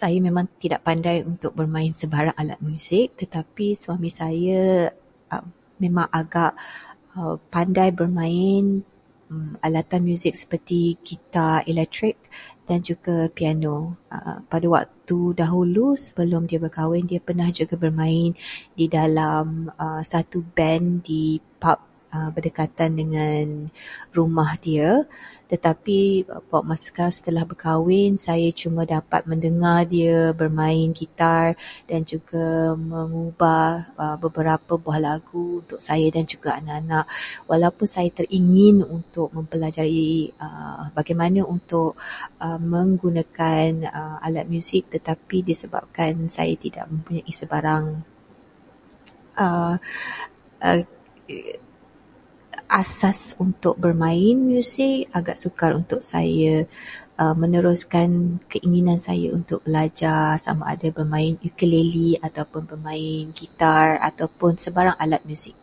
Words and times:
Saya 0.00 0.18
memang 0.26 0.46
tidak 0.62 0.80
pandai 0.88 1.16
untuk 1.32 1.52
bermain 1.58 1.92
sebarang 2.00 2.36
alat 2.40 2.58
muzik, 2.68 3.06
tetapi 3.20 3.66
suami 3.84 4.10
saya 4.20 4.60
memang 5.82 6.08
agak 6.20 6.52
pandai 7.56 7.88
bermain 8.00 8.64
alatan 9.66 10.00
muzik, 10.08 10.34
seperti 10.38 10.80
gitar 11.08 11.54
elektrik 11.72 12.16
dan 12.68 12.78
juga 12.88 13.14
piano. 13.36 13.76
Pada 14.52 14.66
waktu 14.76 15.18
dahulu, 15.42 15.86
sebelum 16.04 16.42
dia 16.50 16.60
berkahwin 16.64 17.08
dia 17.10 17.18
pernah 17.28 17.48
juga 17.58 17.74
bermain 17.84 18.30
di 18.78 18.86
dalam 18.96 19.46
satu 20.12 20.38
band 20.56 20.84
di 21.08 21.22
pub 21.62 21.78
berdekatan 22.34 22.90
dengan 23.00 23.44
rumah 24.16 24.50
dia. 24.64 24.90
Tetapi 25.52 26.00
buat 26.50 26.62
masa 26.70 26.84
sekarang, 26.90 27.14
setelah 27.18 27.44
berkahwin, 27.50 28.12
saya 28.28 28.48
cuma 28.60 28.82
dapat 28.96 29.20
mendengar 29.30 29.80
dia 29.94 30.18
bermain 30.40 30.88
gitar 31.00 31.46
dan 31.90 32.00
juga 32.12 32.46
mengubah 32.90 33.70
beberapa 34.22 34.72
buah 34.82 34.98
lagu 35.08 35.46
untuk 35.62 35.78
saya 35.88 36.06
dan 36.14 36.24
juga 36.32 36.48
anak-anak. 36.58 37.06
Walaupun 37.50 37.86
saya 37.96 38.08
teringin 38.16 38.76
untuk 38.96 39.28
mempelajari 39.38 40.12
bagaimana 40.98 41.40
untuk 41.54 41.90
menggunakan 42.70 43.70
alat 44.26 44.46
muzik 44.52 44.84
tetapi 44.94 45.36
disebabkan 45.50 46.12
saya 46.36 46.54
tidak 46.64 46.86
mempunyai 46.90 47.30
sebarang 47.38 47.84
asas 52.70 53.34
untuk 53.42 53.74
bermain, 53.82 54.38
agak 55.10 55.42
sukar 55.42 55.74
untuk 55.74 56.06
saya 56.06 56.62
meneruskan 57.34 58.38
keinginan 58.46 59.02
saya 59.02 59.34
untuk 59.34 59.58
belajar 59.66 60.38
sama 60.38 60.70
ada 60.78 60.86
bermain 60.94 61.34
ukulele 61.42 62.14
ataupun 62.22 62.70
bermain 62.70 63.26
gitar 63.34 63.98
ataupun 63.98 64.54
sebarang 64.62 64.94
alat 65.02 65.18
muzik. 65.26 65.58